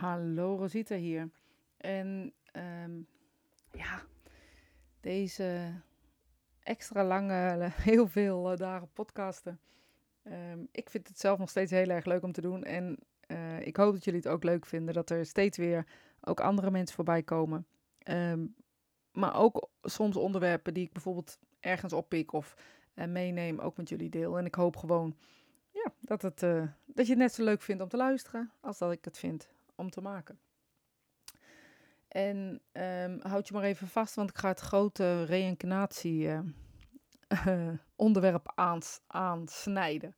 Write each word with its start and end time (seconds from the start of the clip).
Hallo 0.00 0.56
Rosita 0.56 0.96
hier. 0.96 1.30
En 1.76 2.32
ehm, 2.52 3.00
ja, 3.72 4.02
deze 5.00 5.72
extra 6.62 7.04
lange, 7.04 7.70
heel 7.90 8.06
veel 8.06 8.50
eh, 8.50 8.58
dagen 8.58 8.90
podcasten. 8.92 9.60
Ehm, 10.22 10.58
ik 10.72 10.90
vind 10.90 11.08
het 11.08 11.20
zelf 11.20 11.38
nog 11.38 11.48
steeds 11.48 11.70
heel 11.70 11.88
erg 11.88 12.04
leuk 12.04 12.22
om 12.22 12.32
te 12.32 12.40
doen. 12.40 12.64
En 12.64 12.98
eh, 13.20 13.66
ik 13.66 13.76
hoop 13.76 13.92
dat 13.92 14.04
jullie 14.04 14.20
het 14.20 14.28
ook 14.28 14.44
leuk 14.44 14.66
vinden. 14.66 14.94
Dat 14.94 15.10
er 15.10 15.26
steeds 15.26 15.58
weer 15.58 15.86
ook 16.20 16.40
andere 16.40 16.70
mensen 16.70 16.94
voorbij 16.94 17.22
komen. 17.22 17.66
Ehm, 17.98 18.46
maar 19.12 19.34
ook 19.34 19.68
soms 19.82 20.16
onderwerpen 20.16 20.74
die 20.74 20.84
ik 20.84 20.92
bijvoorbeeld 20.92 21.38
ergens 21.60 21.92
oppik 21.92 22.32
of 22.32 22.54
uh, 22.94 23.04
meeneem, 23.04 23.58
ook 23.58 23.76
met 23.76 23.88
jullie 23.88 24.10
deel. 24.10 24.38
En 24.38 24.44
ik 24.44 24.54
hoop 24.54 24.76
gewoon 24.76 25.16
ja, 25.70 25.92
dat, 26.00 26.22
het, 26.22 26.40
dat 26.86 27.06
je 27.06 27.12
het 27.12 27.18
net 27.18 27.32
zo 27.32 27.44
leuk 27.44 27.62
vindt 27.62 27.82
om 27.82 27.88
te 27.88 27.96
luisteren 27.96 28.52
als 28.60 28.78
dat 28.78 28.92
ik 28.92 29.04
het 29.04 29.18
vind 29.18 29.50
om 29.80 29.90
te 29.90 30.00
maken. 30.00 30.38
En 32.08 32.60
um, 32.72 33.20
houd 33.22 33.48
je 33.48 33.54
maar 33.54 33.62
even 33.62 33.88
vast, 33.88 34.14
want 34.14 34.30
ik 34.30 34.38
ga 34.38 34.48
het 34.48 34.60
grote 34.60 35.24
reïncarnatie 35.24 36.28
uh, 36.28 36.40
onderwerp 37.96 38.52
aans, 38.54 39.00
aansnijden. 39.06 40.16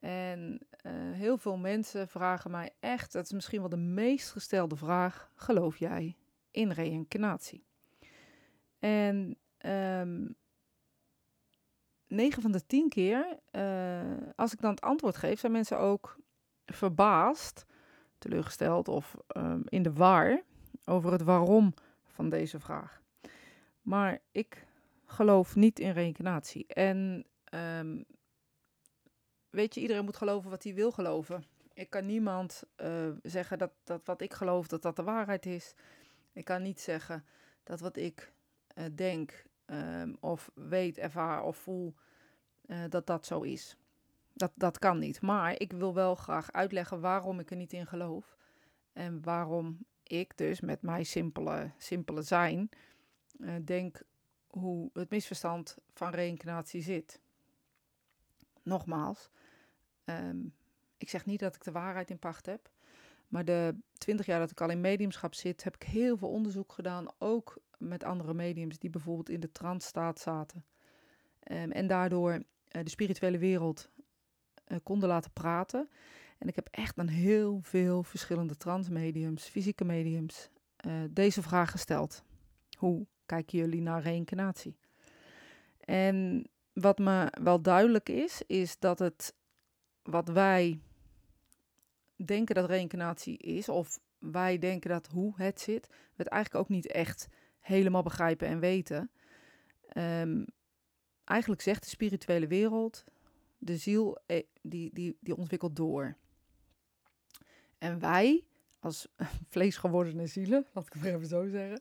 En 0.00 0.60
uh, 0.86 0.92
heel 1.12 1.38
veel 1.38 1.56
mensen 1.56 2.08
vragen 2.08 2.50
mij 2.50 2.70
echt, 2.80 3.12
dat 3.12 3.24
is 3.24 3.32
misschien 3.32 3.60
wel 3.60 3.68
de 3.68 3.76
meest 3.76 4.30
gestelde 4.30 4.76
vraag, 4.76 5.30
geloof 5.34 5.76
jij 5.76 6.16
in 6.50 6.70
reïncarnatie? 6.70 7.64
En 8.78 9.38
um, 9.66 10.36
9 12.06 12.42
van 12.42 12.52
de 12.52 12.66
10 12.66 12.88
keer, 12.88 13.38
uh, 13.52 14.00
als 14.36 14.52
ik 14.52 14.60
dan 14.60 14.70
het 14.70 14.80
antwoord 14.80 15.16
geef, 15.16 15.40
zijn 15.40 15.52
mensen 15.52 15.78
ook 15.78 16.16
verbaasd 16.66 17.64
teleurgesteld 18.22 18.88
of 18.88 19.16
um, 19.36 19.62
in 19.68 19.82
de 19.82 19.92
war 19.92 20.42
over 20.84 21.12
het 21.12 21.22
waarom 21.22 21.74
van 22.04 22.28
deze 22.28 22.60
vraag. 22.60 23.02
Maar 23.80 24.18
ik 24.30 24.66
geloof 25.04 25.56
niet 25.56 25.78
in 25.78 25.90
reïncarnatie. 25.90 26.66
En 26.66 27.26
um, 27.54 28.04
weet 29.50 29.74
je, 29.74 29.80
iedereen 29.80 30.04
moet 30.04 30.16
geloven 30.16 30.50
wat 30.50 30.62
hij 30.62 30.74
wil 30.74 30.92
geloven. 30.92 31.44
Ik 31.74 31.90
kan 31.90 32.06
niemand 32.06 32.62
uh, 32.76 33.08
zeggen 33.22 33.58
dat, 33.58 33.72
dat 33.84 34.00
wat 34.04 34.20
ik 34.20 34.32
geloof, 34.32 34.66
dat 34.66 34.82
dat 34.82 34.96
de 34.96 35.02
waarheid 35.02 35.46
is. 35.46 35.74
Ik 36.32 36.44
kan 36.44 36.62
niet 36.62 36.80
zeggen 36.80 37.24
dat 37.62 37.80
wat 37.80 37.96
ik 37.96 38.32
uh, 38.74 38.84
denk 38.94 39.44
um, 39.66 40.16
of 40.20 40.50
weet, 40.54 40.98
ervaar 40.98 41.42
of 41.42 41.56
voel, 41.56 41.94
uh, 42.66 42.84
dat 42.88 43.06
dat 43.06 43.26
zo 43.26 43.40
is. 43.40 43.76
Dat, 44.34 44.52
dat 44.54 44.78
kan 44.78 44.98
niet. 44.98 45.20
Maar 45.20 45.60
ik 45.60 45.72
wil 45.72 45.94
wel 45.94 46.14
graag 46.14 46.52
uitleggen 46.52 47.00
waarom 47.00 47.38
ik 47.38 47.50
er 47.50 47.56
niet 47.56 47.72
in 47.72 47.86
geloof. 47.86 48.36
En 48.92 49.22
waarom 49.22 49.78
ik 50.02 50.36
dus 50.36 50.60
met 50.60 50.82
mijn 50.82 51.06
simpele, 51.06 51.70
simpele 51.78 52.22
zijn 52.22 52.70
uh, 53.38 53.54
denk 53.64 54.02
hoe 54.46 54.90
het 54.92 55.10
misverstand 55.10 55.76
van 55.92 56.10
reïncarnatie 56.10 56.82
zit. 56.82 57.20
Nogmaals, 58.62 59.30
um, 60.04 60.54
ik 60.96 61.08
zeg 61.08 61.26
niet 61.26 61.40
dat 61.40 61.54
ik 61.54 61.64
de 61.64 61.72
waarheid 61.72 62.10
in 62.10 62.18
pacht 62.18 62.46
heb. 62.46 62.70
Maar 63.28 63.44
de 63.44 63.74
twintig 63.92 64.26
jaar 64.26 64.38
dat 64.38 64.50
ik 64.50 64.60
al 64.60 64.70
in 64.70 64.80
mediumschap 64.80 65.34
zit, 65.34 65.64
heb 65.64 65.74
ik 65.74 65.82
heel 65.82 66.16
veel 66.16 66.28
onderzoek 66.28 66.72
gedaan. 66.72 67.06
Ook 67.18 67.58
met 67.78 68.04
andere 68.04 68.34
mediums 68.34 68.78
die 68.78 68.90
bijvoorbeeld 68.90 69.28
in 69.28 69.40
de 69.40 69.52
trance-staat 69.52 70.18
zaten. 70.18 70.64
Um, 71.50 71.70
en 71.70 71.86
daardoor 71.86 72.32
uh, 72.32 72.42
de 72.68 72.90
spirituele 72.90 73.38
wereld 73.38 73.90
konden 74.82 75.08
laten 75.08 75.32
praten. 75.32 75.88
En 76.38 76.48
ik 76.48 76.54
heb 76.54 76.68
echt 76.70 76.98
aan 76.98 77.08
heel 77.08 77.60
veel 77.62 78.02
verschillende 78.02 78.56
transmediums, 78.56 79.44
fysieke 79.44 79.84
mediums, 79.84 80.48
uh, 80.86 80.92
deze 81.10 81.42
vraag 81.42 81.70
gesteld. 81.70 82.22
Hoe 82.78 83.06
kijken 83.26 83.58
jullie 83.58 83.80
naar 83.80 84.02
reïncarnatie? 84.02 84.76
En 85.80 86.46
wat 86.72 86.98
me 86.98 87.32
wel 87.42 87.62
duidelijk 87.62 88.08
is, 88.08 88.42
is 88.46 88.78
dat 88.78 88.98
het 88.98 89.34
wat 90.02 90.28
wij 90.28 90.80
denken 92.24 92.54
dat 92.54 92.68
reïncarnatie 92.68 93.36
is, 93.36 93.68
of 93.68 94.00
wij 94.18 94.58
denken 94.58 94.90
dat 94.90 95.06
hoe 95.06 95.32
het 95.36 95.60
zit, 95.60 95.86
we 95.88 96.22
het 96.22 96.26
eigenlijk 96.26 96.64
ook 96.64 96.70
niet 96.70 96.86
echt 96.86 97.28
helemaal 97.60 98.02
begrijpen 98.02 98.48
en 98.48 98.58
weten. 98.58 99.10
Um, 99.96 100.44
eigenlijk 101.24 101.62
zegt 101.62 101.82
de 101.82 101.88
spirituele 101.88 102.46
wereld, 102.46 103.04
de 103.62 103.76
ziel 103.76 104.18
eh, 104.26 104.42
die, 104.62 104.90
die, 104.92 105.16
die 105.20 105.36
ontwikkelt 105.36 105.76
door. 105.76 106.16
En 107.78 107.98
wij, 107.98 108.44
als 108.80 109.08
vleesgewordene 109.54 110.26
zielen, 110.26 110.66
laat 110.72 110.86
ik 110.86 110.92
het 110.92 111.04
even 111.04 111.26
zo 111.26 111.48
zeggen, 111.48 111.80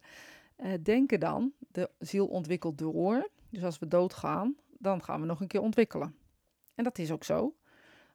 eh, 0.56 0.74
denken 0.84 1.20
dan, 1.20 1.54
de 1.72 1.90
ziel 2.00 2.28
ontwikkelt 2.28 2.78
door. 2.78 3.30
Dus 3.50 3.64
als 3.64 3.80
we 3.80 3.88
doodgaan, 3.88 4.56
dan 4.78 5.04
gaan 5.04 5.20
we 5.20 5.26
nog 5.26 5.42
een 5.42 5.48
keer 5.48 5.62
ontwikkelen. 5.62 6.16
En 6.76 6.84
dat 6.84 6.98
is 6.98 7.12
ook 7.12 7.24
zo. 7.24 7.56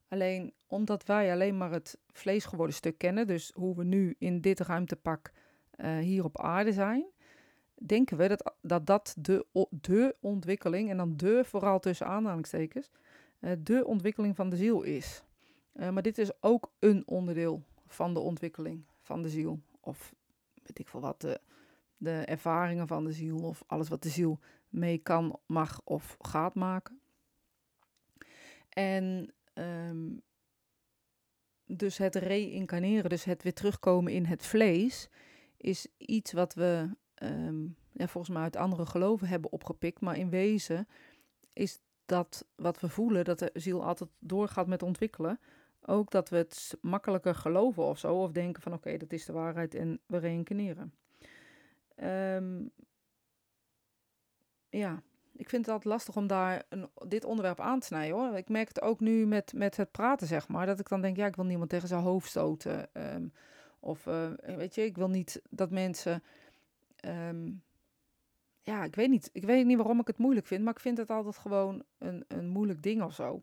Alleen 0.09 0.55
omdat 0.67 1.05
wij 1.05 1.33
alleen 1.33 1.57
maar 1.57 1.71
het 1.71 1.99
vleesgeworden 2.13 2.75
stuk 2.75 2.99
kennen, 2.99 3.27
dus 3.27 3.53
hoe 3.55 3.77
we 3.77 3.85
nu 3.85 4.15
in 4.19 4.41
dit 4.41 4.61
ruimtepak 4.61 5.33
uh, 5.77 5.99
hier 5.99 6.25
op 6.25 6.41
aarde 6.41 6.73
zijn, 6.73 7.07
denken 7.75 8.17
we 8.17 8.29
dat 8.29 8.55
dat, 8.61 8.87
dat 8.87 9.15
de, 9.19 9.47
de 9.71 10.17
ontwikkeling, 10.21 10.91
en 10.91 10.97
dan 10.97 11.17
de 11.17 11.45
vooral 11.45 11.79
tussen 11.79 12.07
aanhalingstekens, 12.07 12.91
de 13.39 13.85
ontwikkeling 13.87 14.37
van 14.37 14.51
de 14.51 14.57
ziel 14.57 14.83
is. 14.83 15.23
Uh, 15.75 15.91
maar 15.91 16.03
dit 16.03 16.19
is 16.19 16.43
ook 16.43 16.73
een 16.79 17.03
onderdeel 17.07 17.63
van 17.87 18.15
de 18.15 18.21
ontwikkeling 18.21 18.85
van 19.01 19.23
de 19.23 19.29
ziel. 19.29 19.61
Of 19.81 20.15
weet 20.55 20.79
ik 20.79 20.89
veel 20.89 21.01
wat, 21.01 21.21
de, 21.21 21.41
de 21.97 22.11
ervaringen 22.11 22.87
van 22.87 23.05
de 23.05 23.13
ziel. 23.13 23.39
Of 23.39 23.63
alles 23.67 23.89
wat 23.89 24.03
de 24.03 24.09
ziel 24.09 24.39
mee 24.69 24.99
kan, 24.99 25.39
mag 25.47 25.81
of 25.85 26.17
gaat 26.21 26.55
maken. 26.55 27.01
En 28.69 29.35
um, 29.55 30.23
dus 31.67 31.99
het 31.99 32.15
reïncarneren, 32.15 33.11
dus 33.11 33.25
het 33.25 33.43
weer 33.43 33.55
terugkomen 33.55 34.13
in 34.13 34.25
het 34.25 34.47
vlees, 34.47 35.09
is 35.57 35.87
iets 35.97 36.33
wat 36.33 36.55
we 36.55 36.91
um, 37.23 37.77
ja, 37.93 38.09
volgens 38.09 38.35
mij 38.35 38.43
uit 38.43 38.57
andere 38.57 38.87
geloven 38.87 39.29
hebben 39.29 39.53
opgepikt. 39.53 40.01
Maar 40.01 40.17
in 40.17 40.31
wezen 40.31 40.89
is 41.53 41.81
dat 42.07 42.47
wat 42.55 42.81
we 42.81 42.89
voelen, 42.89 43.25
dat 43.25 43.39
de 43.39 43.51
ziel 43.55 43.85
altijd 43.85 44.11
doorgaat 44.19 44.67
met 44.67 44.83
ontwikkelen, 44.83 45.41
ook 45.81 46.11
dat 46.11 46.29
we 46.29 46.37
het 46.37 46.77
makkelijker 46.81 47.35
geloven 47.35 47.83
of 47.83 47.99
zo, 47.99 48.15
of 48.15 48.33
denken 48.33 48.63
van 48.63 48.73
oké, 48.73 48.97
dat 48.97 49.13
is 49.13 49.25
de 49.25 49.33
waarheid 49.33 49.75
en 49.75 50.01
we 50.07 50.19
reïncarneren. 50.19 50.95
Um, 52.03 52.71
ja, 54.69 55.03
ik 55.33 55.49
vind 55.49 55.67
het 55.67 55.75
altijd 55.75 55.93
lastig 55.93 56.17
om 56.17 56.27
daar 56.27 56.63
een, 56.69 56.89
dit 57.07 57.25
onderwerp 57.25 57.61
aan 57.61 57.81
te 57.81 57.87
snijden 57.87 58.17
hoor. 58.17 58.37
Ik 58.37 58.49
merk 58.49 58.69
het 58.69 58.81
ook 58.81 59.01
nu 59.01 59.27
met, 59.27 59.53
met 59.53 59.77
het 59.77 59.91
praten, 59.91 60.27
zeg 60.27 60.49
maar. 60.49 60.67
Dat 60.67 60.81
ik 60.81 60.89
dan 60.89 61.01
denk, 61.01 61.17
ja, 61.17 61.27
ik 61.27 61.37
wil 61.37 61.45
niemand 61.45 61.71
tegen 61.71 61.89
zijn 61.89 62.03
hoofd 62.03 62.29
stoten. 62.29 62.89
Um, 63.15 63.33
of 63.81 64.07
uh, 64.07 64.31
weet 64.47 64.75
je, 64.75 64.85
ik 64.85 64.97
wil 64.97 65.09
niet 65.09 65.43
dat 65.51 65.71
mensen. 65.71 66.23
Um, 67.29 67.63
ja, 68.67 68.85
ik 68.85 68.95
weet 68.95 69.11
niet. 69.11 69.31
Ik 69.33 69.45
weet 69.45 69.67
niet 69.67 69.77
waarom 69.77 70.01
ik 70.01 70.07
het 70.07 70.19
moeilijk 70.19 70.47
vind, 70.47 70.65
maar 70.65 70.73
ik 70.73 70.81
vind 70.81 70.99
het 70.99 71.11
altijd 71.11 71.37
gewoon 71.37 71.83
een, 71.99 72.25
een 72.29 72.49
moeilijk 72.49 72.83
ding 72.83 73.03
of 73.03 73.15
zo. 73.15 73.43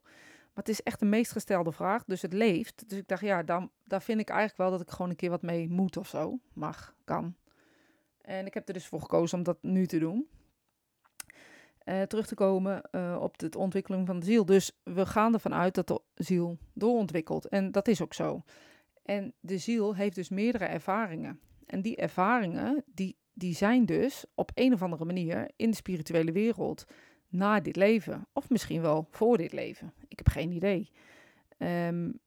Maar 0.54 0.64
het 0.64 0.70
is 0.70 0.84
echt 0.84 1.00
de 1.00 1.06
meest 1.06 1.32
gestelde 1.32 1.72
vraag, 1.72 2.04
dus 2.06 2.22
het 2.22 2.34
leeft. 2.34 2.90
Dus 2.90 2.98
ik 2.98 3.08
dacht, 3.08 3.22
ja, 3.22 3.44
dan, 3.44 3.72
daar 3.84 4.02
vind 4.02 4.20
ik 4.20 4.30
eigenlijk 4.30 4.58
wel 4.58 4.72
dat 4.72 4.82
ik 4.82 4.90
gewoon 4.90 5.10
een 5.10 5.16
keer 5.16 5.30
wat 5.30 5.42
mee 5.42 5.70
moet 5.70 5.98
of 5.98 6.08
zo. 6.08 6.40
Mag, 6.54 6.96
kan. 7.04 7.36
En 8.22 8.46
ik 8.46 8.54
heb 8.54 8.68
er 8.68 8.74
dus 8.74 8.88
voor 8.88 9.02
gekozen 9.02 9.38
om 9.38 9.44
dat 9.44 9.58
nu 9.62 9.86
te 9.86 10.00
doen. 10.00 10.28
Uh, 11.86 12.02
terug 12.02 12.28
te 12.28 12.36
komen 12.36 12.82
uh, 12.92 13.18
op 13.22 13.38
de 13.38 13.58
ontwikkeling 13.58 14.08
van 14.08 14.20
de 14.20 14.26
ziel. 14.26 14.46
Dus 14.46 14.80
we 14.84 15.06
gaan 15.06 15.34
ervan 15.34 15.54
uit 15.54 15.76
dat 15.76 15.88
de 15.88 16.02
ziel 16.14 16.58
doorontwikkelt. 16.74 17.48
En 17.48 17.72
dat 17.72 17.88
is 17.88 18.02
ook 18.02 18.14
zo. 18.14 18.44
En 19.04 19.34
de 19.40 19.58
ziel 19.58 19.96
heeft 19.96 20.16
dus 20.16 20.30
meerdere 20.30 20.66
ervaringen. 20.66 21.40
En 21.66 21.82
die 21.82 21.96
ervaringen, 21.96 22.84
die, 22.86 23.18
die 23.34 23.56
zijn 23.56 23.86
dus 23.86 24.26
op 24.36 24.52
een 24.54 24.74
of 24.74 24.82
andere 24.82 25.06
manier 25.06 25.52
in 25.56 25.70
de 25.70 25.76
spirituele 25.76 26.32
wereld 26.32 26.86
na 27.28 27.60
dit 27.60 27.76
leven. 27.76 28.28
Of 28.34 28.50
misschien 28.50 28.82
wel 28.82 29.08
voor 29.10 29.38
dit 29.38 29.52
leven. 29.52 29.94
Ik 30.08 30.18
heb 30.18 30.28
geen 30.28 30.52
idee. 30.52 30.90
Um, 31.58 32.20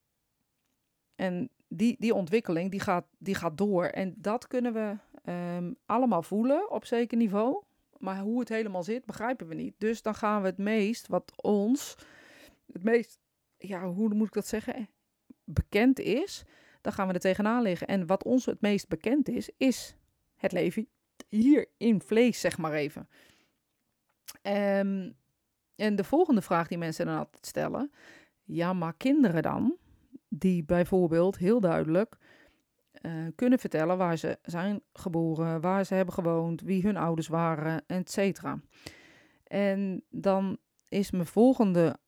en 1.15 1.51
die, 1.69 1.97
die 1.99 2.15
ontwikkeling 2.15 2.71
die 2.71 2.81
gaat, 2.81 3.07
die 3.19 3.35
gaat 3.35 3.59
door. 3.59 3.85
En 3.85 4.15
dat 4.17 4.47
kunnen 4.47 4.73
we 4.73 4.97
um, 5.31 5.77
allemaal 5.87 6.23
voelen 6.23 6.71
op 6.71 6.85
zeker 6.85 7.17
niveau. 7.17 7.63
Maar 7.99 8.21
hoe 8.21 8.41
het 8.41 8.49
helemaal 8.49 8.83
zit, 8.83 9.05
begrijpen 9.05 9.49
we 9.49 9.55
niet. 9.55 9.75
Dus 9.79 10.03
dan 10.03 10.15
gaan 10.15 10.41
we 10.41 10.49
het 10.49 10.59
meest, 10.59 11.07
wat 11.07 11.33
ons, 11.43 11.97
het 12.73 12.83
meest, 12.83 13.19
ja, 13.57 13.87
hoe 13.87 14.15
moet 14.15 14.27
ik 14.27 14.33
dat 14.33 14.47
zeggen, 14.47 14.89
bekend 15.45 15.99
is, 15.99 16.45
dan 16.81 16.93
gaan 16.93 17.07
we 17.07 17.13
er 17.13 17.21
tegenaan 17.21 17.63
liggen. 17.63 17.87
En 17.87 18.07
wat 18.07 18.25
ons 18.25 18.47
het 18.47 18.61
meest 18.61 18.89
bekend 18.89 19.29
is, 19.29 19.51
is 19.57 19.97
het 20.37 20.53
leven 20.53 20.89
hier 21.29 21.67
in 21.77 22.01
vlees, 22.01 22.41
zeg 22.41 22.59
maar 22.59 22.73
even. 22.73 23.09
Um, 24.43 25.17
en 25.75 25.97
de 25.97 26.05
volgende 26.05 26.43
vraag 26.43 26.69
die 26.69 26.79
mensen 26.79 27.07
dan 27.07 27.19
altijd 27.19 27.47
stellen: 27.47 27.91
ja, 28.45 28.73
maar 28.73 28.95
kinderen 28.97 29.43
dan, 29.43 29.77
die 30.29 30.65
bijvoorbeeld 30.65 31.39
heel 31.39 31.61
duidelijk 31.61 32.17
eh, 32.93 33.13
kunnen 33.35 33.59
vertellen 33.59 33.97
waar 33.99 34.19
ze 34.19 34.39
zijn 34.43 34.83
geboren, 34.93 35.61
waar 35.61 35.85
ze 35.85 35.95
hebben 35.95 36.15
gewoond, 36.15 36.61
wie 36.61 36.83
hun 36.83 36.97
ouders 36.97 37.29
waren, 37.29 37.87
et 37.87 38.11
cetera. 38.11 38.61
En 39.45 40.05
dan 40.11 40.59
is 40.89 41.11
mijn 41.11 41.27
volgende 41.27 41.99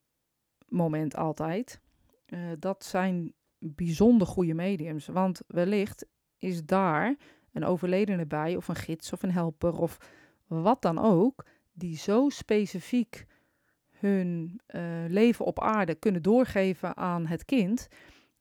moment 0.67 1.17
altijd, 1.17 1.81
uh, 2.27 2.41
dat 2.59 2.85
zijn 2.85 3.35
bijzonder 3.59 4.27
goede 4.27 4.55
mediums. 4.55 5.07
Want 5.07 5.41
wellicht 5.47 6.07
is 6.39 6.65
daar 6.65 7.17
een 7.59 7.69
overledene 7.69 8.27
bij, 8.27 8.57
of 8.57 8.69
een 8.69 8.77
gids, 8.77 9.13
of 9.13 9.23
een 9.23 9.33
helper, 9.33 9.79
of 9.79 9.99
wat 10.47 10.83
dan 10.83 10.99
ook, 10.99 11.45
die 11.73 11.97
zo 11.97 12.29
specifiek 12.29 13.27
hun 13.91 14.61
uh, 14.67 14.83
leven 15.09 15.45
op 15.45 15.61
aarde 15.61 15.95
kunnen 15.95 16.23
doorgeven 16.23 16.97
aan 16.97 17.27
het 17.27 17.45
kind, 17.45 17.89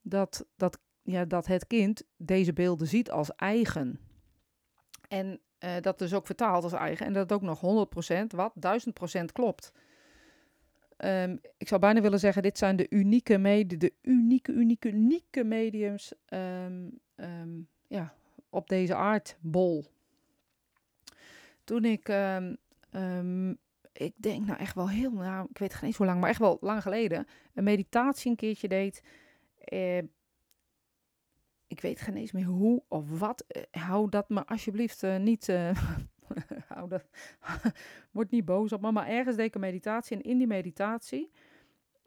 dat, 0.01 0.45
dat, 0.55 0.79
ja, 1.01 1.25
dat 1.25 1.47
het 1.47 1.67
kind 1.67 2.03
deze 2.17 2.53
beelden 2.53 2.87
ziet 2.87 3.11
als 3.11 3.35
eigen. 3.35 3.99
En 5.07 5.39
uh, 5.59 5.71
dat 5.81 5.99
dus 5.99 6.13
ook 6.13 6.25
vertaalt 6.25 6.63
als 6.63 6.73
eigen. 6.73 7.05
En 7.05 7.13
dat 7.13 7.31
ook 7.31 7.41
nog 7.41 7.87
100% 8.21 8.25
wat, 8.27 8.53
1000% 9.19 9.23
klopt. 9.31 9.71
Um, 10.97 11.39
ik 11.57 11.67
zou 11.67 11.81
bijna 11.81 12.01
willen 12.01 12.19
zeggen, 12.19 12.41
dit 12.41 12.57
zijn 12.57 12.75
de 12.75 12.85
unieke, 12.89 13.37
mede, 13.37 13.77
de 13.77 13.93
unieke, 14.01 14.51
unieke, 14.51 14.89
unieke 14.89 15.43
mediums 15.43 16.13
um, 16.29 16.99
um, 17.15 17.67
ja, 17.87 18.13
op 18.49 18.69
deze 18.69 18.95
aardbol. 18.95 19.85
Toen 21.63 21.85
ik, 21.85 22.07
ik 23.93 24.13
denk 24.15 24.45
nou 24.45 24.59
echt 24.59 24.75
wel 24.75 24.89
heel, 24.89 25.11
nou, 25.11 25.47
ik 25.49 25.57
weet 25.57 25.73
geen 25.73 25.87
eens 25.87 25.97
hoe 25.97 26.05
lang, 26.05 26.19
maar 26.19 26.29
echt 26.29 26.39
wel 26.39 26.57
lang 26.61 26.81
geleden, 26.81 27.27
een 27.53 27.63
meditatie 27.63 28.29
een 28.29 28.37
keertje 28.37 28.67
deed. 28.67 29.03
Eh, 29.67 29.97
ik 31.67 31.81
weet 31.81 32.01
geen 32.01 32.15
eens 32.15 32.31
meer 32.31 32.45
hoe 32.45 32.83
of 32.87 33.19
wat. 33.19 33.45
Uh, 33.47 33.63
hou 33.83 34.09
dat 34.09 34.29
me 34.29 34.45
alsjeblieft 34.45 35.03
uh, 35.03 35.17
niet. 35.17 35.47
Uh, 35.47 35.77
hou 36.73 36.89
dat, 36.89 37.09
word 38.11 38.31
niet 38.31 38.45
boos 38.45 38.73
op 38.73 38.81
me. 38.81 38.91
Maar 38.91 39.07
ergens 39.07 39.35
deed 39.35 39.45
ik 39.45 39.55
een 39.55 39.61
meditatie. 39.61 40.17
En 40.17 40.23
in 40.23 40.37
die 40.37 40.47
meditatie 40.47 41.31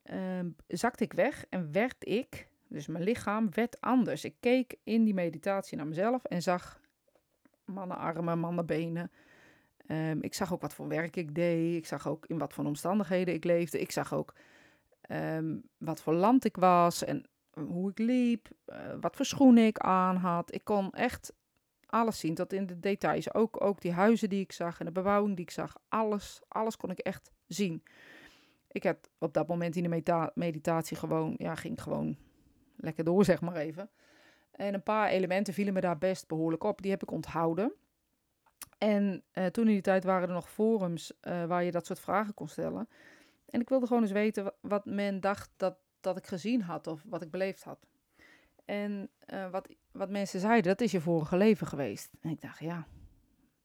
uh, 0.04 0.40
zakte 0.66 1.04
ik 1.04 1.12
weg 1.12 1.44
en 1.48 1.72
werd 1.72 2.06
ik, 2.06 2.48
dus 2.70 2.86
mijn 2.86 3.04
lichaam, 3.04 3.48
werd 3.54 3.80
anders. 3.80 4.24
Ik 4.24 4.34
keek 4.40 4.74
in 4.84 5.04
die 5.04 5.14
meditatie 5.14 5.76
naar 5.76 5.86
mezelf 5.86 6.24
en 6.24 6.42
zag 6.42 6.80
mannenarmen, 7.64 8.38
mannenbenen. 8.38 9.10
Um, 9.86 10.22
ik 10.22 10.34
zag 10.34 10.52
ook 10.52 10.60
wat 10.60 10.74
voor 10.74 10.88
werk 10.88 11.16
ik 11.16 11.34
deed. 11.34 11.76
Ik 11.76 11.86
zag 11.86 12.08
ook 12.08 12.26
in 12.26 12.38
wat 12.38 12.52
voor 12.52 12.64
omstandigheden 12.64 13.34
ik 13.34 13.44
leefde. 13.44 13.80
Ik 13.80 13.90
zag 13.90 14.14
ook 14.14 14.34
um, 15.10 15.62
wat 15.78 16.00
voor 16.00 16.14
land 16.14 16.44
ik 16.44 16.56
was 16.56 17.04
en 17.04 17.24
hoe 17.54 17.90
ik 17.90 17.98
liep, 17.98 18.48
uh, 18.66 18.76
wat 19.00 19.16
voor 19.16 19.24
schoenen 19.24 19.66
ik 19.66 19.78
aan 19.78 20.16
had. 20.16 20.54
Ik 20.54 20.64
kon 20.64 20.92
echt 20.92 21.32
alles 21.86 22.18
zien, 22.18 22.34
tot 22.34 22.52
in 22.52 22.66
de 22.66 22.80
details. 22.80 23.34
Ook, 23.34 23.64
ook 23.64 23.80
die 23.80 23.92
huizen 23.92 24.28
die 24.28 24.40
ik 24.40 24.52
zag 24.52 24.78
en 24.78 24.86
de 24.86 24.92
bebouwing 24.92 25.36
die 25.36 25.44
ik 25.44 25.50
zag. 25.50 25.76
Alles, 25.88 26.40
alles 26.48 26.76
kon 26.76 26.90
ik 26.90 26.98
echt 26.98 27.30
zien. 27.46 27.82
Ik 28.68 28.82
had 28.82 29.10
op 29.18 29.34
dat 29.34 29.48
moment 29.48 29.76
in 29.76 29.82
de 29.82 30.30
meditatie 30.34 30.96
gewoon, 30.96 31.34
ja, 31.36 31.54
ging 31.54 31.82
gewoon 31.82 32.16
lekker 32.80 33.04
door, 33.04 33.24
zeg 33.24 33.40
maar 33.40 33.56
even. 33.56 33.90
En 34.50 34.74
een 34.74 34.82
paar 34.82 35.08
elementen 35.08 35.54
vielen 35.54 35.74
me 35.74 35.80
daar 35.80 35.98
best 35.98 36.28
behoorlijk 36.28 36.64
op. 36.64 36.82
Die 36.82 36.90
heb 36.90 37.02
ik 37.02 37.10
onthouden. 37.10 37.72
En 38.78 39.22
uh, 39.34 39.46
toen 39.46 39.66
in 39.66 39.72
die 39.72 39.80
tijd 39.80 40.04
waren 40.04 40.28
er 40.28 40.34
nog 40.34 40.50
forums 40.50 41.12
uh, 41.22 41.44
waar 41.44 41.64
je 41.64 41.70
dat 41.70 41.86
soort 41.86 42.00
vragen 42.00 42.34
kon 42.34 42.48
stellen. 42.48 42.88
En 43.46 43.60
ik 43.60 43.68
wilde 43.68 43.86
gewoon 43.86 44.02
eens 44.02 44.12
weten 44.12 44.52
wat, 44.60 44.84
men 44.84 45.20
dacht 45.20 45.50
dat, 45.56 45.76
dat 46.00 46.16
ik 46.16 46.26
gezien 46.26 46.62
had 46.62 46.86
of 46.86 47.02
wat 47.04 47.22
ik 47.22 47.30
beleefd 47.30 47.62
had. 47.62 47.86
En 48.64 49.10
uh, 49.34 49.50
wat, 49.50 49.68
wat 49.92 50.10
mensen 50.10 50.40
zeiden, 50.40 50.70
dat 50.70 50.80
is 50.80 50.90
je 50.90 51.00
vorige 51.00 51.36
leven 51.36 51.66
geweest. 51.66 52.10
En 52.20 52.30
ik 52.30 52.40
dacht, 52.40 52.58
ja, 52.58 52.86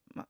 maar 0.04 0.26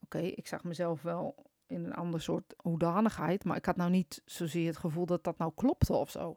oké, 0.00 0.18
ik 0.18 0.46
zag 0.46 0.64
mezelf 0.64 1.02
wel 1.02 1.50
in 1.66 1.84
een 1.84 1.94
ander 1.94 2.20
soort 2.20 2.54
hoedanigheid, 2.56 3.44
maar 3.44 3.56
ik 3.56 3.64
had 3.64 3.76
nou 3.76 3.90
niet 3.90 4.22
zozeer 4.24 4.66
het 4.66 4.76
gevoel 4.76 5.06
dat 5.06 5.24
dat 5.24 5.38
nou 5.38 5.52
klopte 5.54 5.92
of 5.92 6.10
zo. 6.10 6.36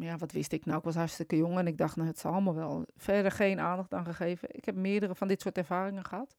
Ja, 0.00 0.16
wat 0.16 0.32
wist 0.32 0.52
ik 0.52 0.64
nou? 0.64 0.78
Ik 0.78 0.84
was 0.84 0.94
hartstikke 0.94 1.36
jong 1.36 1.58
en 1.58 1.66
ik 1.66 1.78
dacht, 1.78 1.96
nou, 1.96 2.08
het 2.08 2.18
zal 2.18 2.32
allemaal 2.32 2.54
wel. 2.54 2.86
Verder 2.96 3.30
geen 3.30 3.60
aandacht 3.60 3.94
aan 3.94 4.04
gegeven. 4.04 4.48
Ik 4.56 4.64
heb 4.64 4.74
meerdere 4.74 5.14
van 5.14 5.28
dit 5.28 5.40
soort 5.40 5.58
ervaringen 5.58 6.04
gehad. 6.04 6.36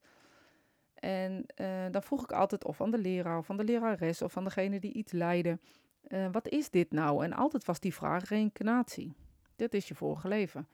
En 0.94 1.46
uh, 1.60 1.84
dan 1.90 2.02
vroeg 2.02 2.22
ik 2.22 2.32
altijd 2.32 2.64
of 2.64 2.76
van 2.76 2.90
de 2.90 2.98
leraar 2.98 3.38
of 3.38 3.46
van 3.46 3.56
de 3.56 3.64
lerares 3.64 4.22
of 4.22 4.32
van 4.32 4.44
degene 4.44 4.80
die 4.80 4.92
iets 4.92 5.12
leidde. 5.12 5.58
Uh, 6.08 6.28
wat 6.32 6.48
is 6.48 6.70
dit 6.70 6.90
nou? 6.90 7.24
En 7.24 7.32
altijd 7.32 7.64
was 7.64 7.80
die 7.80 7.94
vraag 7.94 8.28
reïncarnatie. 8.28 9.12
Dit 9.56 9.74
is 9.74 9.88
je 9.88 9.94
vorige 9.94 10.28
leven. 10.28 10.68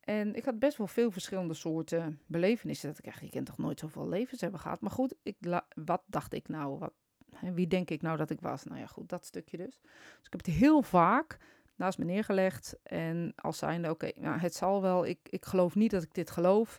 En 0.00 0.34
ik 0.34 0.44
had 0.44 0.58
best 0.58 0.76
wel 0.76 0.86
veel 0.86 1.10
verschillende 1.10 1.54
soorten 1.54 2.20
belevenissen. 2.26 2.88
Dat 2.88 2.98
ik 2.98 3.06
echt, 3.06 3.20
je 3.20 3.30
kent 3.30 3.46
toch 3.46 3.58
nooit 3.58 3.80
zoveel 3.80 4.08
levens 4.08 4.40
hebben 4.40 4.60
gehad. 4.60 4.80
Maar 4.80 4.90
goed, 4.90 5.14
ik 5.22 5.36
wat 5.74 6.02
dacht 6.06 6.32
ik 6.32 6.48
nou? 6.48 6.78
Wat, 6.78 6.92
wie 7.40 7.66
denk 7.66 7.90
ik 7.90 8.02
nou 8.02 8.16
dat 8.16 8.30
ik 8.30 8.40
was? 8.40 8.64
Nou 8.64 8.80
ja, 8.80 8.86
goed, 8.86 9.08
dat 9.08 9.24
stukje 9.24 9.56
dus. 9.56 9.80
Dus 9.82 10.26
ik 10.26 10.32
heb 10.32 10.44
het 10.44 10.54
heel 10.54 10.82
vaak 10.82 11.38
naast 11.76 11.98
me 11.98 12.04
neergelegd. 12.04 12.76
En 12.82 13.32
als 13.36 13.58
zijnde, 13.58 13.90
oké, 13.90 14.10
nou, 14.16 14.38
het 14.38 14.54
zal 14.54 14.82
wel. 14.82 15.06
Ik, 15.06 15.18
ik 15.22 15.44
geloof 15.44 15.74
niet 15.74 15.90
dat 15.90 16.02
ik 16.02 16.14
dit 16.14 16.30
geloof. 16.30 16.78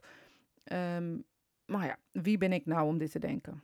Um, 0.64 1.24
maar 1.66 1.86
ja, 1.86 1.98
wie 2.12 2.38
ben 2.38 2.54
ik 2.54 2.66
nou 2.66 2.88
om 2.88 2.98
dit 2.98 3.12
te 3.12 3.20
denken? 3.20 3.64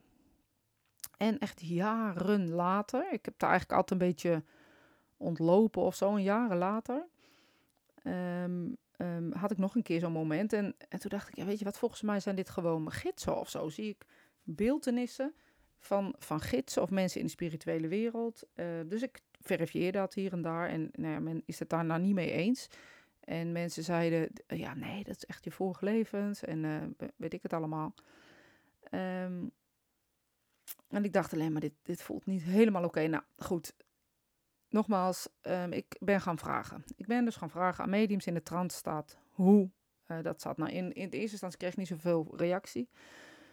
En 1.17 1.39
echt 1.39 1.61
jaren 1.61 2.49
later, 2.49 3.13
ik 3.13 3.25
heb 3.25 3.33
daar 3.37 3.49
eigenlijk 3.49 3.79
altijd 3.79 4.01
een 4.01 4.07
beetje 4.07 4.43
ontlopen 5.17 5.81
of 5.81 5.95
zo, 5.95 6.15
een 6.15 6.23
jaren 6.23 6.57
later, 6.57 7.07
um, 8.03 8.77
um, 8.97 9.33
had 9.33 9.51
ik 9.51 9.57
nog 9.57 9.75
een 9.75 9.83
keer 9.83 9.99
zo'n 9.99 10.11
moment. 10.11 10.53
En, 10.53 10.75
en 10.89 10.99
toen 10.99 11.09
dacht 11.09 11.27
ik, 11.27 11.35
ja, 11.35 11.45
weet 11.45 11.59
je 11.59 11.65
wat, 11.65 11.77
volgens 11.77 12.01
mij 12.01 12.19
zijn 12.19 12.35
dit 12.35 12.49
gewoon 12.49 12.91
gidsen 12.91 13.37
of 13.37 13.49
zo. 13.49 13.69
Zie 13.69 13.89
ik 13.89 14.05
beeldenissen 14.43 15.33
van, 15.79 16.15
van 16.19 16.39
gidsen 16.39 16.81
of 16.81 16.89
mensen 16.89 17.19
in 17.19 17.25
de 17.25 17.31
spirituele 17.31 17.87
wereld. 17.87 18.43
Uh, 18.55 18.65
dus 18.85 19.01
ik 19.01 19.21
verifieer 19.41 19.91
dat 19.91 20.13
hier 20.13 20.31
en 20.31 20.41
daar. 20.41 20.69
En 20.69 20.89
nou 20.93 21.13
ja, 21.13 21.19
men 21.19 21.43
is 21.45 21.59
het 21.59 21.69
daar 21.69 21.85
nou 21.85 22.01
niet 22.01 22.13
mee 22.13 22.31
eens. 22.31 22.67
En 23.19 23.51
mensen 23.51 23.83
zeiden, 23.83 24.29
ja, 24.47 24.73
nee, 24.73 25.03
dat 25.03 25.15
is 25.15 25.25
echt 25.25 25.43
je 25.43 25.51
vorige 25.51 25.85
levens 25.85 26.43
en 26.43 26.63
uh, 26.63 27.09
weet 27.15 27.33
ik 27.33 27.43
het 27.43 27.53
allemaal. 27.53 27.93
Um, 28.91 29.51
en 30.89 31.03
ik 31.03 31.13
dacht 31.13 31.33
alleen 31.33 31.51
maar, 31.51 31.61
dit, 31.61 31.73
dit 31.81 32.01
voelt 32.01 32.25
niet 32.25 32.43
helemaal 32.43 32.83
oké. 32.83 33.07
Nou, 33.07 33.23
goed. 33.37 33.73
Nogmaals, 34.69 35.29
um, 35.41 35.71
ik 35.71 35.97
ben 35.99 36.21
gaan 36.21 36.37
vragen. 36.37 36.83
Ik 36.95 37.07
ben 37.07 37.25
dus 37.25 37.35
gaan 37.35 37.49
vragen 37.49 37.83
aan 37.83 37.89
mediums 37.89 38.27
in 38.27 38.33
de 38.33 38.43
trance 38.43 38.77
staat 38.77 39.17
hoe 39.29 39.69
uh, 40.07 40.17
dat 40.21 40.41
zat. 40.41 40.57
Nou, 40.57 40.71
in, 40.71 40.93
in 40.93 41.09
de 41.09 41.17
eerste 41.17 41.31
instantie 41.31 41.57
kreeg 41.57 41.71
ik 41.71 41.77
niet 41.77 41.87
zoveel 41.87 42.33
reactie. 42.35 42.89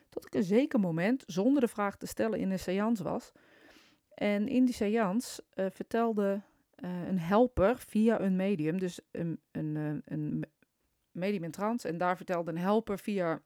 Tot 0.09 0.27
ik 0.27 0.35
een 0.35 0.43
zeker 0.45 0.81
moment, 0.81 1.25
zonder 1.27 1.61
de 1.61 1.69
vraag 1.69 1.97
te 1.97 2.07
stellen, 2.07 2.39
in 2.39 2.51
een 2.51 2.59
seance 2.59 3.03
was. 3.03 3.33
En 4.19 4.49
in 4.49 4.65
die 4.65 4.75
seance 4.75 5.43
uh, 5.55 5.67
vertelde 5.71 6.43
uh, 6.85 7.09
een 7.09 7.19
helper 7.19 7.79
via 7.79 8.21
een 8.21 8.37
medium, 8.37 8.79
dus 8.79 9.01
een, 9.11 9.41
een, 9.51 9.77
eh, 9.77 10.13
een 10.15 10.45
medium 11.11 11.45
in 11.45 11.51
trance. 11.51 11.89
En 11.89 11.99
daar 11.99 12.17
vertelde 12.17 12.51
een 12.51 12.59
helper 12.59 12.99
via 12.99 13.43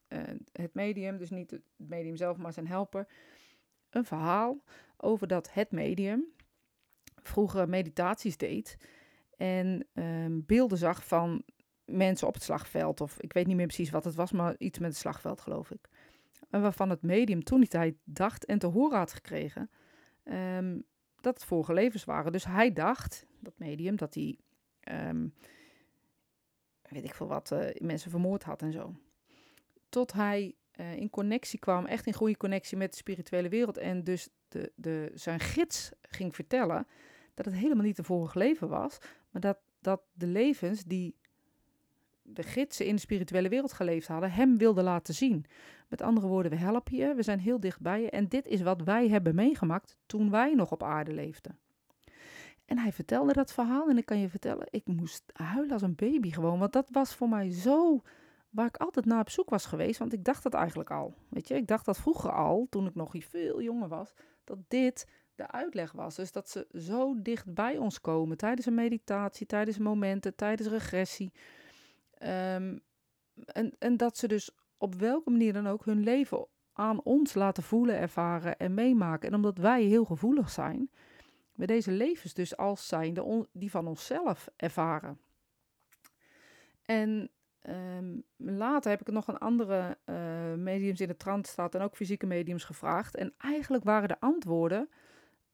het 0.52 0.75
medium, 0.75 1.19
dus 1.19 1.31
niet 1.31 1.50
het 1.50 1.62
medium 1.76 2.17
zelf, 2.17 2.37
maar 2.37 2.52
zijn 2.52 2.67
helper, 2.67 3.07
een 3.91 4.05
verhaal 4.05 4.62
over 4.97 5.26
dat 5.26 5.52
het 5.52 5.71
medium 5.71 6.25
vroeger 7.23 7.69
meditaties 7.69 8.37
deed 8.37 8.76
en 9.37 9.87
um, 9.95 10.45
beelden 10.47 10.79
zag 10.79 11.07
van 11.07 11.43
mensen 11.85 12.26
op 12.26 12.35
het 12.35 12.43
slagveld. 12.43 13.00
Of 13.00 13.21
ik 13.21 13.33
weet 13.33 13.47
niet 13.47 13.57
meer 13.57 13.67
precies 13.67 13.91
wat 13.91 14.05
het 14.05 14.14
was, 14.14 14.33
maar 14.33 14.55
iets 14.59 14.79
met 14.79 14.91
het 14.91 14.99
slagveld, 14.99 15.41
geloof 15.41 15.71
ik. 15.71 15.88
En 16.50 16.62
waarvan 16.62 16.91
het 16.91 17.02
medium 17.02 17.45
toen 17.45 17.61
die 17.61 17.69
tijd 17.69 17.95
dacht 18.05 18.45
en 18.45 18.59
te 18.59 18.67
horen 18.67 18.99
had 18.99 19.12
gekregen 19.12 19.71
um, 20.25 20.85
dat 21.21 21.35
het 21.35 21.45
vorige 21.45 21.73
levens 21.73 22.05
waren. 22.05 22.33
Dus 22.33 22.45
hij 22.45 22.73
dacht, 22.73 23.26
dat 23.41 23.59
medium, 23.59 23.97
dat 23.97 24.14
hij, 24.14 24.38
um, 25.09 25.35
weet 26.83 27.05
ik 27.05 27.14
veel 27.14 27.26
wat, 27.26 27.50
uh, 27.50 27.67
mensen 27.79 28.11
vermoord 28.11 28.43
had 28.43 28.62
en 28.62 28.73
zo. 28.73 28.95
Tot 29.88 30.12
hij 30.12 30.55
uh, 30.81 30.97
in 30.97 31.11
connectie 31.11 31.59
kwam, 31.59 31.87
echt 31.87 32.07
in 32.07 32.12
goede 32.12 32.37
connectie 32.37 32.76
met 32.76 32.91
de 32.91 32.97
spirituele 32.97 33.49
wereld. 33.49 33.76
En 33.76 34.05
dus 34.05 34.29
de, 34.49 34.73
de, 34.75 35.11
zijn 35.14 35.41
gids 35.41 35.91
ging 36.02 36.35
vertellen 36.35 36.87
dat 37.35 37.45
het 37.45 37.55
helemaal 37.55 37.85
niet 37.85 37.97
de 37.97 38.02
vorige 38.02 38.38
leven 38.38 38.69
was, 38.69 38.99
maar 39.31 39.41
dat, 39.41 39.59
dat 39.81 40.02
de 40.12 40.26
levens 40.26 40.85
die 40.85 41.17
de 42.35 42.43
gidsen 42.43 42.87
in 42.87 42.95
de 42.95 43.01
spirituele 43.01 43.49
wereld 43.49 43.73
geleefd 43.73 44.09
hadden, 44.09 44.33
hem 44.33 44.59
wilden 44.59 44.85
laten 44.85 45.15
zien. 45.15 45.45
Met 45.89 46.03
andere 46.03 46.27
woorden, 46.27 46.51
we 46.51 46.57
helpen 46.57 46.97
je, 46.97 47.15
we 47.15 47.23
zijn 47.23 47.39
heel 47.39 47.61
dicht 47.61 47.81
bij 47.81 48.03
je 48.03 48.11
en 48.11 48.29
dit 48.29 48.47
is 48.47 48.62
wat 48.62 48.83
wij 48.83 49.09
hebben 49.09 49.35
meegemaakt 49.35 49.99
toen 50.07 50.31
wij 50.31 50.55
nog 50.55 50.73
op 50.73 50.83
aarde 50.83 51.12
leefden. 51.12 51.59
En 52.65 52.79
hij 52.79 52.93
vertelde 52.93 53.33
dat 53.33 53.53
verhaal 53.53 53.89
en 53.89 53.99
ik 53.99 54.05
kan 54.05 54.19
je 54.19 54.29
vertellen, 54.29 54.67
ik 54.71 54.87
moest 54.87 55.23
huilen 55.33 55.73
als 55.73 55.83
een 55.83 55.95
baby 55.95 56.31
gewoon, 56.31 56.59
want 56.59 56.73
dat 56.73 56.89
was 56.91 57.15
voor 57.15 57.29
mij 57.29 57.51
zo 57.51 58.03
waar 58.51 58.67
ik 58.67 58.77
altijd 58.77 59.05
naar 59.05 59.21
op 59.21 59.31
zoek 59.31 59.51
was 59.51 59.67
geweest, 59.67 59.99
want 59.99 60.12
ik 60.12 60.25
dacht 60.25 60.43
dat 60.43 60.55
eigenlijk 60.55 60.91
al. 60.91 61.15
Weet 61.29 61.49
je, 61.49 61.55
ik 61.55 61.67
dacht 61.67 61.85
dat 61.85 61.99
vroeger 61.99 62.33
al, 62.33 62.67
toen 62.71 62.87
ik 62.87 62.95
nog 62.95 63.12
veel 63.19 63.62
jonger 63.62 63.89
was, 63.89 64.15
dat 64.45 64.59
dit 64.69 65.07
de 65.35 65.51
uitleg 65.51 65.93
was. 65.93 66.15
Dus 66.15 66.33
dat 66.33 66.51
ze 66.51 66.67
zo 66.73 67.23
dicht 67.23 67.55
bij 67.55 67.77
ons 67.77 68.01
komen 68.01 68.37
tijdens 68.37 68.67
een 68.67 68.75
meditatie, 68.75 69.47
tijdens 69.47 69.79
momenten, 69.79 70.35
tijdens 70.35 70.69
regressie. 70.69 71.33
Um, 72.23 72.81
en, 73.45 73.75
en 73.79 73.97
dat 73.97 74.17
ze 74.17 74.29
dus 74.29 74.50
op 74.76 74.95
welke 74.95 75.31
manier 75.31 75.52
dan 75.52 75.67
ook 75.67 75.85
hun 75.85 76.02
leven 76.02 76.47
aan 76.73 77.02
ons 77.02 77.35
laten 77.35 77.62
voelen, 77.62 77.99
ervaren 77.99 78.57
en 78.57 78.75
meemaken. 78.75 79.29
En 79.29 79.35
omdat 79.35 79.59
wij 79.59 79.83
heel 79.83 80.05
gevoelig 80.05 80.50
zijn, 80.50 80.91
we 81.55 81.67
deze 81.67 81.91
levens 81.91 82.35
dus 82.35 82.57
als 82.57 82.88
zijnde 82.88 83.47
die 83.52 83.71
van 83.71 83.87
onszelf 83.87 84.49
ervaren. 84.57 85.19
En 86.85 87.31
ehm, 87.61 88.19
later 88.37 88.91
heb 88.91 89.00
ik 89.00 89.11
nog 89.11 89.29
een 89.29 89.38
andere 89.38 89.99
uh, 90.07 90.55
mediums 90.55 91.00
in 91.00 91.09
de 91.09 91.17
trance 91.17 91.52
staat 91.52 91.75
en 91.75 91.81
ook 91.81 91.97
fysieke 91.97 92.26
mediums 92.26 92.64
gevraagd. 92.64 93.17
En 93.17 93.35
eigenlijk 93.38 93.85
waren 93.85 94.09
de 94.09 94.21
antwoorden 94.21 94.88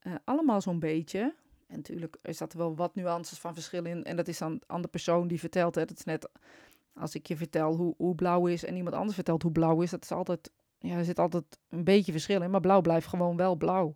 uh, 0.02 0.14
allemaal 0.24 0.60
zo'n 0.60 0.78
beetje. 0.78 1.34
En 1.68 1.76
natuurlijk 1.76 2.16
is 2.22 2.38
dat 2.38 2.52
wel 2.52 2.76
wat 2.76 2.94
nuances 2.94 3.38
van 3.38 3.54
verschil 3.54 3.84
in. 3.84 4.04
En 4.04 4.16
dat 4.16 4.28
is 4.28 4.38
dan 4.38 4.60
aan 4.66 4.82
de 4.82 4.88
persoon 4.88 5.28
die 5.28 5.38
vertelt. 5.38 5.74
Hè. 5.74 5.84
Dat 5.84 5.98
is 5.98 6.04
net 6.04 6.28
als 6.94 7.14
ik 7.14 7.26
je 7.26 7.36
vertel 7.36 7.76
hoe, 7.76 7.94
hoe 7.96 8.14
blauw 8.14 8.46
is 8.46 8.64
en 8.64 8.76
iemand 8.76 8.94
anders 8.94 9.14
vertelt 9.14 9.42
hoe 9.42 9.52
blauw 9.52 9.82
is. 9.82 9.90
Dat 9.90 10.02
is 10.02 10.12
altijd, 10.12 10.50
ja, 10.78 10.96
er 10.96 11.04
zit 11.04 11.18
altijd 11.18 11.58
een 11.68 11.84
beetje 11.84 12.12
verschil 12.12 12.42
in. 12.42 12.50
Maar 12.50 12.60
blauw 12.60 12.80
blijft 12.80 13.06
gewoon 13.06 13.36
wel 13.36 13.56
blauw. 13.56 13.94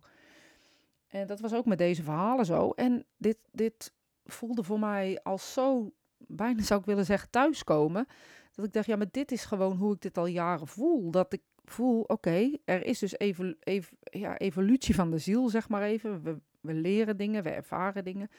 En 1.07 1.27
dat 1.27 1.39
was 1.39 1.53
ook 1.53 1.65
met 1.65 1.77
deze 1.77 2.03
verhalen 2.03 2.45
zo. 2.45 2.69
En 2.69 3.05
dit, 3.17 3.37
dit 3.51 3.93
voelde 4.25 4.63
voor 4.63 4.79
mij 4.79 5.19
als 5.23 5.53
zo, 5.53 5.91
bijna 6.17 6.61
zou 6.61 6.79
ik 6.79 6.85
willen 6.85 7.05
zeggen, 7.05 7.29
thuiskomen. 7.29 8.07
Dat 8.55 8.65
ik 8.65 8.73
dacht, 8.73 8.85
ja, 8.85 8.95
maar 8.95 9.11
dit 9.11 9.31
is 9.31 9.45
gewoon 9.45 9.77
hoe 9.77 9.93
ik 9.93 10.01
dit 10.01 10.17
al 10.17 10.25
jaren 10.25 10.67
voel. 10.67 11.11
Dat 11.11 11.33
ik 11.33 11.41
voel, 11.65 12.01
oké, 12.01 12.57
er 12.65 12.85
is 12.85 12.99
dus 12.99 13.17
even, 13.17 13.57
even, 13.59 13.97
ja, 14.03 14.37
evolutie 14.37 14.95
van 14.95 15.11
de 15.11 15.17
ziel, 15.17 15.49
zeg 15.49 15.69
maar 15.69 15.81
even. 15.81 16.23
We, 16.23 16.37
we 16.63 16.73
leren 16.73 17.17
dingen, 17.17 17.43
we 17.43 17.49
ervaren 17.49 18.03
dingen. 18.03 18.29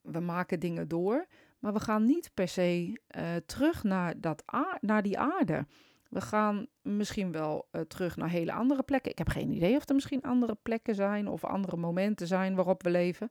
We 0.00 0.20
maken 0.20 0.60
dingen 0.60 0.88
door. 0.88 1.26
Maar 1.58 1.72
we 1.72 1.80
gaan 1.80 2.04
niet 2.04 2.30
per 2.34 2.48
se 2.48 3.00
uh, 3.16 3.36
terug 3.46 3.84
naar, 3.84 4.20
dat 4.20 4.44
naar 4.80 5.02
die 5.02 5.18
aarde. 5.18 5.66
We 6.08 6.20
gaan 6.20 6.66
misschien 6.82 7.32
wel 7.32 7.68
uh, 7.72 7.80
terug 7.80 8.16
naar 8.16 8.30
hele 8.30 8.52
andere 8.52 8.82
plekken. 8.82 9.10
Ik 9.10 9.18
heb 9.18 9.28
geen 9.28 9.50
idee 9.50 9.76
of 9.76 9.88
er 9.88 9.94
misschien 9.94 10.22
andere 10.22 10.56
plekken 10.62 10.94
zijn 10.94 11.28
of 11.28 11.44
andere 11.44 11.76
momenten 11.76 12.26
zijn 12.26 12.54
waarop 12.54 12.82
we 12.82 12.90
leven. 12.90 13.30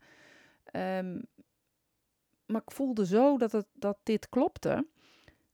Um, 0.73 1.25
maar 2.45 2.61
ik 2.65 2.71
voelde 2.71 3.05
zo 3.05 3.37
dat, 3.37 3.51
het, 3.51 3.67
dat 3.73 3.97
dit 4.03 4.29
klopte. 4.29 4.87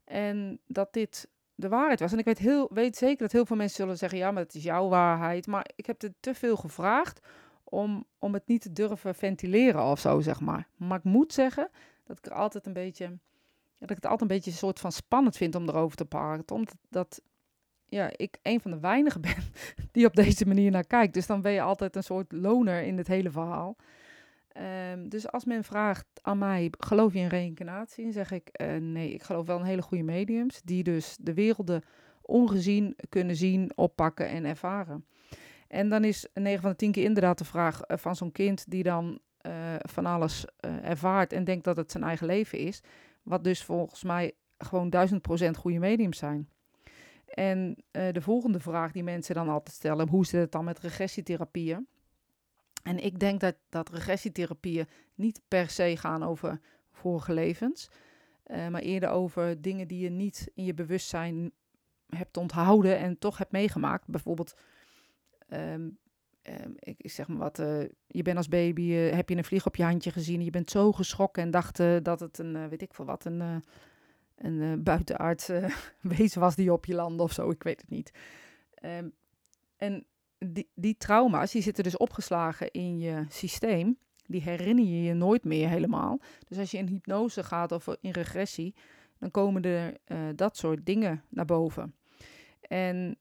En 0.04 0.60
dat 0.66 0.92
dit 0.92 1.28
de 1.54 1.68
waarheid 1.68 2.00
was. 2.00 2.12
En 2.12 2.18
ik 2.18 2.24
weet, 2.24 2.38
heel, 2.38 2.68
weet 2.72 2.96
zeker 2.96 3.18
dat 3.18 3.32
heel 3.32 3.46
veel 3.46 3.56
mensen 3.56 3.76
zullen 3.76 3.98
zeggen: 3.98 4.18
ja, 4.18 4.30
maar 4.30 4.42
het 4.42 4.54
is 4.54 4.62
jouw 4.62 4.88
waarheid. 4.88 5.46
Maar 5.46 5.70
ik 5.76 5.86
heb 5.86 6.02
er 6.02 6.12
te 6.20 6.34
veel 6.34 6.56
gevraagd 6.56 7.26
om, 7.68 8.04
om 8.18 8.32
het 8.32 8.46
niet 8.46 8.62
te 8.62 8.72
durven 8.72 9.14
ventileren 9.14 9.84
of 9.84 10.00
zo, 10.00 10.20
zeg 10.20 10.40
maar. 10.40 10.68
Maar 10.76 10.98
ik 10.98 11.04
moet 11.04 11.32
zeggen 11.32 11.70
dat 12.04 12.18
ik 12.18 12.26
er 12.26 12.32
altijd 12.32 12.66
een 12.66 12.72
beetje 12.72 13.18
dat 13.78 13.90
ik 13.90 13.96
het 13.96 14.04
altijd 14.04 14.30
een 14.30 14.36
beetje 14.36 14.50
een 14.50 14.56
soort 14.56 14.80
van 14.80 14.92
spannend 14.92 15.36
vind 15.36 15.54
om 15.54 15.68
erover 15.68 15.96
te 15.96 16.04
praten. 16.04 16.56
Omdat 16.56 16.76
dat, 16.88 17.22
ja, 17.86 18.10
ik 18.16 18.38
een 18.42 18.60
van 18.60 18.70
de 18.70 18.80
weinigen 18.80 19.20
ben 19.30 19.36
die 19.92 20.06
op 20.06 20.16
deze 20.16 20.46
manier 20.46 20.70
naar 20.70 20.86
kijkt. 20.86 21.14
Dus 21.14 21.26
dan 21.26 21.42
ben 21.42 21.52
je 21.52 21.60
altijd 21.60 21.96
een 21.96 22.02
soort 22.02 22.32
loner 22.32 22.82
in 22.82 22.98
het 22.98 23.06
hele 23.06 23.30
verhaal. 23.30 23.76
Um, 24.92 25.08
dus 25.08 25.28
als 25.30 25.44
men 25.44 25.64
vraagt 25.64 26.06
aan 26.22 26.38
mij, 26.38 26.72
geloof 26.78 27.12
je 27.12 27.18
in 27.18 27.26
reïncarnatie? 27.26 28.04
Dan 28.04 28.12
zeg 28.12 28.30
ik, 28.30 28.60
uh, 28.60 28.76
nee, 28.76 29.10
ik 29.10 29.22
geloof 29.22 29.46
wel 29.46 29.58
in 29.58 29.64
hele 29.64 29.82
goede 29.82 30.04
mediums. 30.04 30.60
Die 30.64 30.82
dus 30.82 31.16
de 31.20 31.34
werelden 31.34 31.82
ongezien 32.22 32.96
kunnen 33.08 33.36
zien, 33.36 33.72
oppakken 33.74 34.28
en 34.28 34.44
ervaren. 34.44 35.06
En 35.68 35.88
dan 35.88 36.04
is 36.04 36.26
9 36.34 36.60
van 36.62 36.70
de 36.70 36.76
10 36.76 36.92
keer 36.92 37.04
inderdaad 37.04 37.38
de 37.38 37.44
vraag 37.44 37.80
uh, 37.88 37.96
van 37.96 38.16
zo'n 38.16 38.32
kind 38.32 38.70
die 38.70 38.82
dan 38.82 39.18
uh, 39.46 39.52
van 39.78 40.06
alles 40.06 40.44
ervaart 40.82 41.32
en 41.32 41.44
denkt 41.44 41.64
dat 41.64 41.76
het 41.76 41.90
zijn 41.90 42.04
eigen 42.04 42.26
leven 42.26 42.58
is. 42.58 42.80
Wat 43.22 43.44
dus 43.44 43.64
volgens 43.64 44.02
mij 44.02 44.32
gewoon 44.58 44.90
duizend 44.90 45.22
procent 45.22 45.56
goede 45.56 45.78
mediums 45.78 46.18
zijn. 46.18 46.48
En 47.26 47.76
de 47.90 48.20
volgende 48.20 48.60
vraag 48.60 48.92
die 48.92 49.02
mensen 49.02 49.34
dan 49.34 49.48
altijd 49.48 49.76
stellen, 49.76 50.08
hoe 50.08 50.26
zit 50.26 50.40
het 50.40 50.52
dan 50.52 50.64
met 50.64 50.78
regressietherapieën? 50.78 51.86
En 52.82 53.04
ik 53.04 53.18
denk 53.18 53.40
dat, 53.40 53.54
dat 53.68 53.88
regressietherapieën 53.88 54.86
niet 55.14 55.40
per 55.48 55.70
se 55.70 55.96
gaan 55.96 56.22
over 56.22 56.60
vorige 56.92 57.32
levens, 57.32 57.90
maar 58.70 58.82
eerder 58.82 59.08
over 59.08 59.62
dingen 59.62 59.88
die 59.88 59.98
je 59.98 60.10
niet 60.10 60.50
in 60.54 60.64
je 60.64 60.74
bewustzijn 60.74 61.52
hebt 62.08 62.36
onthouden 62.36 62.98
en 62.98 63.18
toch 63.18 63.38
hebt 63.38 63.52
meegemaakt. 63.52 64.06
Bijvoorbeeld, 64.06 64.54
um, 65.48 65.98
um, 66.42 66.74
ik, 66.78 67.10
zeg 67.10 67.28
maar 67.28 67.38
wat, 67.38 67.58
uh, 67.58 67.84
je 68.06 68.22
bent 68.22 68.36
als 68.36 68.48
baby, 68.48 68.82
uh, 68.82 69.12
heb 69.12 69.28
je 69.28 69.36
een 69.36 69.44
vlieg 69.44 69.66
op 69.66 69.76
je 69.76 69.82
handje 69.82 70.10
gezien, 70.10 70.44
je 70.44 70.50
bent 70.50 70.70
zo 70.70 70.92
geschrokken 70.92 71.42
en 71.42 71.50
dacht 71.50 71.76
dat 72.02 72.20
het 72.20 72.38
een, 72.38 72.68
weet 72.68 72.82
ik 72.82 72.94
veel 72.94 73.04
wat, 73.04 73.24
een 73.24 73.62
een 74.36 74.82
buitenaardse 74.82 75.68
wezen 76.00 76.40
was 76.40 76.54
die 76.54 76.72
op 76.72 76.84
je 76.84 76.94
landde 76.94 77.22
of 77.22 77.32
zo, 77.32 77.50
ik 77.50 77.62
weet 77.62 77.80
het 77.80 77.90
niet. 77.90 78.10
Um, 78.84 79.12
en 79.76 80.06
die, 80.38 80.68
die 80.74 80.96
trauma's, 80.96 81.52
die 81.52 81.62
zitten 81.62 81.84
dus 81.84 81.96
opgeslagen 81.96 82.70
in 82.70 82.98
je 82.98 83.24
systeem. 83.28 83.98
Die 84.26 84.42
herinner 84.42 84.84
je 84.84 85.02
je 85.02 85.14
nooit 85.14 85.44
meer 85.44 85.68
helemaal. 85.68 86.20
Dus 86.48 86.58
als 86.58 86.70
je 86.70 86.78
in 86.78 86.86
hypnose 86.86 87.44
gaat 87.44 87.72
of 87.72 87.86
in 88.00 88.10
regressie, 88.10 88.74
dan 89.18 89.30
komen 89.30 89.62
er 89.62 89.96
dat 90.34 90.56
soort 90.56 90.86
dingen 90.86 91.22
naar 91.28 91.44
boven. 91.44 91.94
En, 92.60 93.16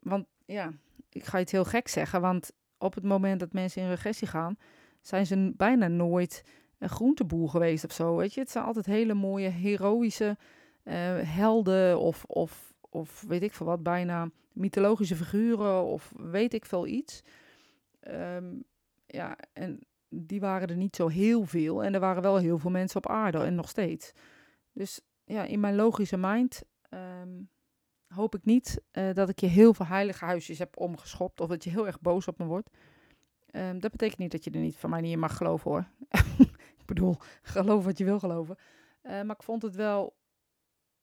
want 0.00 0.26
ja, 0.44 0.72
ik 1.08 1.24
ga 1.24 1.38
het 1.38 1.50
heel 1.50 1.64
gek 1.64 1.88
zeggen, 1.88 2.20
want 2.20 2.52
op 2.78 2.94
het 2.94 3.04
moment 3.04 3.40
dat 3.40 3.52
mensen 3.52 3.82
in 3.82 3.88
regressie 3.88 4.28
gaan, 4.28 4.56
zijn 5.00 5.26
ze 5.26 5.52
bijna 5.56 5.88
nooit 5.88 6.44
een 6.78 6.88
groenteboer 6.88 7.48
geweest 7.48 7.84
of 7.84 7.92
zo. 7.92 8.16
Weet 8.16 8.34
je, 8.34 8.40
het 8.40 8.50
zijn 8.50 8.64
altijd 8.64 8.86
hele 8.86 9.14
mooie, 9.14 9.48
heroïsche 9.48 10.36
uh, 10.84 10.94
helden 11.22 11.98
of, 11.98 12.24
of, 12.24 12.74
of 12.80 13.24
weet 13.28 13.42
ik 13.42 13.54
veel 13.54 13.66
wat, 13.66 13.82
bijna 13.82 14.30
mythologische 14.52 15.16
figuren 15.16 15.84
of 15.84 16.12
weet 16.16 16.54
ik 16.54 16.64
veel 16.64 16.86
iets. 16.86 17.22
Um, 18.08 18.64
ja, 19.06 19.36
en 19.52 19.80
die 20.08 20.40
waren 20.40 20.68
er 20.68 20.76
niet 20.76 20.96
zo 20.96 21.08
heel 21.08 21.44
veel. 21.44 21.84
En 21.84 21.94
er 21.94 22.00
waren 22.00 22.22
wel 22.22 22.36
heel 22.36 22.58
veel 22.58 22.70
mensen 22.70 22.96
op 22.96 23.08
aarde 23.08 23.38
en 23.38 23.54
nog 23.54 23.68
steeds. 23.68 24.12
Dus 24.72 25.00
ja, 25.24 25.42
in 25.44 25.60
mijn 25.60 25.76
logische 25.76 26.16
mind 26.16 26.62
um, 26.90 27.48
hoop 28.08 28.34
ik 28.34 28.44
niet 28.44 28.82
uh, 28.92 29.14
dat 29.14 29.28
ik 29.28 29.38
je 29.38 29.46
heel 29.46 29.74
veel 29.74 29.86
heilige 29.86 30.24
huisjes 30.24 30.58
heb 30.58 30.76
omgeschopt. 30.76 31.40
Of 31.40 31.48
dat 31.48 31.64
je 31.64 31.70
heel 31.70 31.86
erg 31.86 32.00
boos 32.00 32.28
op 32.28 32.38
me 32.38 32.44
wordt. 32.44 32.70
Um, 33.52 33.80
dat 33.80 33.90
betekent 33.90 34.18
niet 34.18 34.32
dat 34.32 34.44
je 34.44 34.50
er 34.50 34.60
niet 34.60 34.76
van 34.76 34.90
mij 34.90 35.00
niet 35.00 35.12
in 35.12 35.18
mag 35.18 35.36
geloven 35.36 35.70
hoor. 35.70 35.86
bedoel, 36.86 37.16
geloof 37.42 37.84
wat 37.84 37.98
je 37.98 38.04
wil 38.04 38.18
geloven. 38.18 38.56
Uh, 39.02 39.22
maar 39.22 39.36
ik 39.36 39.42
vond 39.42 39.62
het 39.62 39.74
wel, 39.74 40.16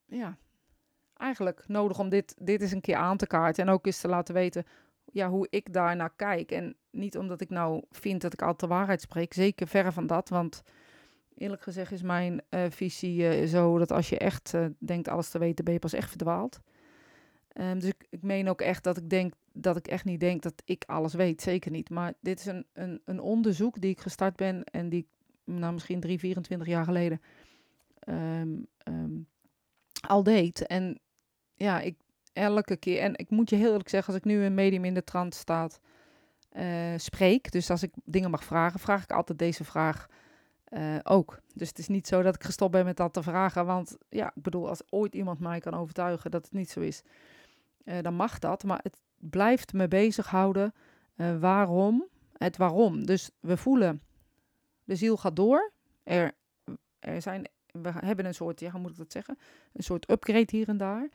ja, 0.06 0.38
eigenlijk 1.18 1.68
nodig 1.68 2.00
om 2.00 2.10
dit, 2.10 2.36
dit 2.40 2.62
eens 2.62 2.72
een 2.72 2.82
keer 2.82 2.96
aan 2.96 3.18
te 3.18 3.28
kaarten. 3.28 3.64
En 3.66 3.74
ook 3.74 3.86
eens 3.86 4.02
te 4.02 4.08
laten 4.08 4.34
weten 4.34 4.66
ja, 5.06 5.30
hoe 5.30 5.48
ik 5.50 5.74
daar 5.74 5.96
naar 5.96 6.16
kijk. 6.16 6.52
En 6.52 6.76
niet 6.92 7.18
omdat 7.18 7.42
ik 7.42 7.50
nou 7.50 7.84
vind 7.90 8.22
dat 8.22 8.34
ik 8.34 8.42
altijd 8.42 8.60
de 8.60 8.68
waarheid 8.68 9.02
spreek. 9.02 9.34
Zeker 9.34 9.68
verre 9.68 9.92
van 9.92 10.08
dat. 10.08 10.30
Want 10.30 10.64
eerlijk 11.36 11.62
gezegd 11.62 11.92
is 11.92 12.02
mijn 12.02 12.42
uh, 12.50 12.66
visie 12.70 13.48
zo 13.48 13.78
dat 13.78 13.92
als 13.92 14.10
je 14.10 14.18
echt 14.18 14.54
denkt 14.80 15.08
alles 15.08 15.30
te 15.30 15.40
weten, 15.40 15.66
ben 15.66 15.74
je 15.74 15.80
pas 15.80 15.94
echt 15.94 16.10
verdwaald. 16.10 16.60
Um, 17.60 17.80
dus 17.80 17.90
ik, 17.90 18.08
ik 18.10 18.22
meen 18.22 18.50
ook 18.50 18.62
echt 18.62 18.84
dat 18.84 18.98
ik 18.98 19.10
denk 19.10 19.34
dat 19.54 19.78
ik 19.78 19.88
echt 19.88 20.06
niet 20.06 20.20
denk 20.20 20.42
dat 20.42 20.62
ik 20.66 20.84
alles 20.88 21.14
weet. 21.14 21.42
Zeker 21.42 21.72
niet. 21.72 21.90
Maar 21.90 22.14
dit 22.20 22.40
is 22.40 22.46
een, 22.46 22.66
een, 22.74 23.02
een 23.06 23.20
onderzoek 23.20 23.82
die 23.82 23.92
ik 23.92 24.00
gestart 24.00 24.36
ben 24.36 24.64
en 24.64 24.90
die 24.90 25.08
nou 25.44 25.74
misschien 25.74 26.00
3, 26.00 26.20
24 26.20 26.68
jaar 26.68 26.86
geleden 26.86 27.22
um, 28.10 28.68
um, 28.88 29.28
al 30.08 30.24
deed. 30.24 30.68
En 30.68 31.00
ja, 31.56 31.82
ik 31.82 31.96
elke 32.34 32.76
keer, 32.76 33.00
en 33.00 33.18
ik 33.18 33.30
moet 33.30 33.50
je 33.50 33.56
heel 33.56 33.70
eerlijk 33.70 33.90
zeggen, 33.90 34.14
als 34.14 34.22
ik 34.24 34.30
nu 34.30 34.44
een 34.44 34.54
medium 34.54 34.86
in 34.86 34.94
de 34.94 35.04
trant 35.04 35.36
staat, 35.36 35.80
uh, 36.58 36.94
spreek, 36.98 37.52
dus 37.52 37.70
als 37.70 37.84
ik 37.84 37.92
dingen 38.04 38.30
mag 38.30 38.44
vragen, 38.44 38.80
vraag 38.80 39.04
ik 39.04 39.12
altijd 39.12 39.40
deze 39.40 39.64
vraag 39.64 40.08
uh, 40.70 40.96
ook. 41.04 41.40
Dus 41.54 41.68
het 41.68 41.78
is 41.78 41.88
niet 41.88 42.08
zo 42.08 42.22
dat 42.22 42.36
ik 42.36 42.44
gestopt 42.44 42.72
ben 42.72 42.86
met 42.86 42.98
dat 42.98 43.14
te 43.14 43.24
vragen, 43.24 43.66
want 43.66 43.98
ja, 44.10 44.32
ik 44.36 44.42
bedoel, 44.42 44.68
als 44.68 44.82
ooit 44.90 45.16
iemand 45.16 45.40
mij 45.40 45.60
kan 45.60 45.74
overtuigen 45.74 46.32
dat 46.32 46.44
het 46.44 46.54
niet 46.54 46.70
zo 46.70 46.80
is, 46.80 47.02
uh, 47.86 48.02
dan 48.02 48.14
mag 48.14 48.40
dat. 48.40 48.64
Maar 48.64 48.80
het 48.84 49.02
blijft 49.20 49.74
me 49.74 49.88
bezighouden 49.88 50.74
waarom, 51.40 52.08
het 52.38 52.58
waarom. 52.58 53.06
Dus 53.06 53.32
we 53.40 53.58
voelen 53.58 54.02
de 54.84 54.96
ziel 54.96 55.18
gaat 55.18 55.36
door. 55.36 55.72
Er, 56.04 56.32
er 57.00 57.22
zijn, 57.22 57.50
we 57.72 57.92
hebben 57.92 58.26
een 58.26 58.34
soort, 58.34 58.60
ja, 58.60 58.72
hoe 58.72 58.80
moet 58.80 58.92
ik 58.92 58.98
dat 58.98 59.12
zeggen? 59.12 59.38
Een 59.74 59.84
soort 59.84 60.12
upgrade 60.12 60.48
hier 60.50 60.68
en 60.68 60.78
daar. 60.78 61.10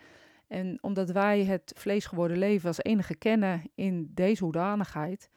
En 0.46 0.78
omdat 0.80 1.10
wij 1.10 1.44
het 1.44 1.72
vlees 1.76 2.06
geworden 2.06 2.38
leven 2.38 2.68
als 2.68 2.82
enige 2.82 3.14
kennen 3.14 3.62
in 3.74 4.10
deze 4.14 4.44
hoedanigheid, 4.44 5.30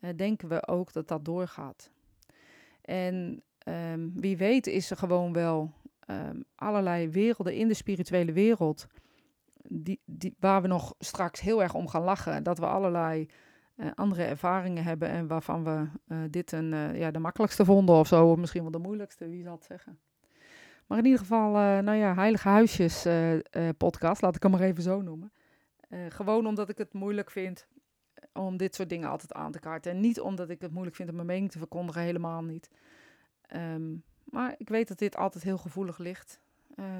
uh, 0.00 0.10
denken 0.16 0.48
we 0.48 0.66
ook 0.66 0.92
dat 0.92 1.08
dat 1.08 1.24
doorgaat. 1.24 1.90
En 2.82 3.42
um, 3.68 4.12
wie 4.20 4.36
weet 4.36 4.66
is 4.66 4.90
er 4.90 4.96
gewoon 4.96 5.32
wel 5.32 5.72
um, 6.10 6.44
allerlei 6.54 7.08
werelden 7.08 7.54
in 7.54 7.68
de 7.68 7.74
spirituele 7.74 8.32
wereld, 8.32 8.86
die, 9.68 10.00
die, 10.04 10.36
waar 10.38 10.62
we 10.62 10.68
nog 10.68 10.94
straks 10.98 11.40
heel 11.40 11.62
erg 11.62 11.74
om 11.74 11.88
gaan 11.88 12.02
lachen. 12.02 12.42
Dat 12.42 12.58
we 12.58 12.66
allerlei 12.66 13.28
uh, 13.76 13.90
andere 13.94 14.22
ervaringen 14.22 14.84
hebben 14.84 15.08
en 15.08 15.26
waarvan 15.26 15.64
we 15.64 15.88
uh, 16.08 16.18
dit 16.30 16.52
een, 16.52 16.72
uh, 16.72 16.98
ja, 16.98 17.10
de 17.10 17.18
makkelijkste 17.18 17.64
vonden 17.64 17.94
of 17.94 18.06
zo, 18.06 18.30
of 18.30 18.36
misschien 18.36 18.62
wel 18.62 18.70
de 18.70 18.78
moeilijkste, 18.78 19.28
wie 19.28 19.42
zal 19.42 19.54
het 19.54 19.64
zeggen. 19.64 19.98
Maar 20.86 20.98
in 20.98 21.04
ieder 21.04 21.20
geval, 21.20 21.52
nou 21.82 21.94
ja, 21.94 22.14
Heilige 22.14 22.48
Huisjes 22.48 23.06
podcast, 23.76 24.22
laat 24.22 24.36
ik 24.36 24.42
hem 24.42 24.50
maar 24.50 24.60
even 24.60 24.82
zo 24.82 25.00
noemen. 25.00 25.32
gewoon 26.08 26.46
omdat 26.46 26.68
ik 26.68 26.78
het 26.78 26.92
moeilijk 26.92 27.30
vind 27.30 27.66
om 28.32 28.56
dit 28.56 28.74
soort 28.74 28.88
dingen 28.88 29.08
altijd 29.08 29.32
aan 29.32 29.52
te 29.52 29.58
kaarten. 29.58 29.92
En 29.92 30.00
niet 30.00 30.20
omdat 30.20 30.50
ik 30.50 30.60
het 30.60 30.72
moeilijk 30.72 30.96
vind 30.96 31.08
om 31.08 31.14
mijn 31.14 31.26
mening 31.26 31.50
te 31.50 31.58
verkondigen, 31.58 32.02
helemaal 32.02 32.42
niet. 32.42 32.70
Ehm, 33.46 33.94
maar 34.24 34.54
ik 34.58 34.68
weet 34.68 34.88
dat 34.88 34.98
dit 34.98 35.16
altijd 35.16 35.44
heel 35.44 35.58
gevoelig 35.58 35.98
ligt. 35.98 36.40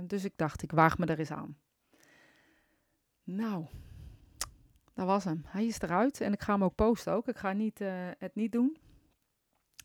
dus 0.02 0.24
ik 0.24 0.32
dacht, 0.36 0.62
ik 0.62 0.72
waag 0.72 0.98
me 0.98 1.06
er 1.06 1.18
eens 1.18 1.32
aan. 1.32 1.56
Nou, 3.24 3.66
dat 4.94 5.06
was 5.06 5.24
hem. 5.24 5.42
Hij 5.46 5.66
is 5.66 5.80
eruit 5.80 6.20
en 6.20 6.32
ik 6.32 6.42
ga 6.42 6.52
hem 6.52 6.64
ook 6.64 6.74
posten 6.74 7.12
ook. 7.12 7.28
Ik 7.28 7.36
ga 7.36 7.52
niet, 7.52 7.78
het 8.18 8.34
niet 8.34 8.52
doen. 8.52 8.76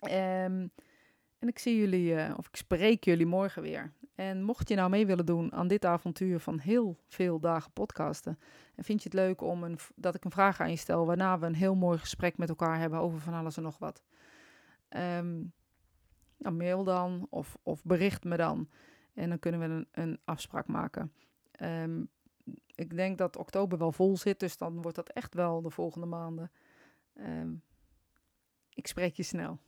Um, 0.02 0.72
en 1.40 1.48
ik 1.48 1.60
zie 1.60 1.78
jullie, 1.78 2.14
uh, 2.14 2.34
of 2.38 2.48
ik 2.48 2.56
spreek 2.56 3.04
jullie 3.04 3.26
morgen 3.26 3.62
weer. 3.62 3.94
En 4.16 4.44
mocht 4.44 4.70
je 4.70 4.76
nou 4.76 4.90
mee 4.90 5.06
willen 5.06 5.26
doen 5.26 5.54
aan 5.54 5.68
dit 5.68 5.86
avontuur 5.86 6.40
van 6.40 6.60
heel 6.60 6.98
veel 7.08 7.40
dagen 7.40 7.72
podcasten. 7.72 8.40
En 8.76 8.84
vind 8.84 9.04
je 9.04 9.10
het 9.10 9.18
leuk 9.18 9.42
om 9.42 9.64
een, 9.64 9.78
dat 9.96 10.16
ik 10.16 10.26
een 10.26 10.32
vraag 10.32 10.60
aan 10.60 10.70
je 10.70 10.76
stel, 10.76 11.06
waarna 11.06 11.40
we 11.40 11.46
een 11.46 11.56
heel 11.56 11.76
mooi 11.76 11.98
gesprek 11.98 12.38
met 12.38 12.50
elkaar 12.50 12.80
hebben 12.80 13.00
over 13.00 13.20
van 13.20 13.34
alles 13.34 13.58
en 13.58 13.64
nog 13.64 13.78
wat. 13.78 14.04
Um, 14.90 15.54
nou, 16.38 16.56
mail 16.56 16.84
dan 16.84 17.28
of, 17.30 17.58
of 17.64 17.84
bericht 17.84 18.24
me 18.24 18.38
dan. 18.38 18.70
En 19.14 19.30
dan 19.30 19.40
kunnen 19.40 19.60
we 19.60 19.66
een, 19.66 19.88
een 19.92 20.20
afspraak 20.26 20.68
maken. 20.68 21.14
Um, 21.62 22.10
ik 22.76 22.96
denk 22.96 23.18
dat 23.18 23.38
oktober 23.38 23.78
wel 23.78 23.92
vol 23.92 24.18
zit, 24.18 24.40
dus 24.40 24.58
dan 24.58 24.82
wordt 24.82 24.98
dat 24.98 25.10
echt 25.10 25.34
wel 25.34 25.62
de 25.62 25.70
volgende 25.70 26.08
maanden. 26.08 26.52
Um, 27.16 27.62
ik 28.74 28.88
spreek 28.88 29.16
je 29.16 29.24
snel. 29.24 29.60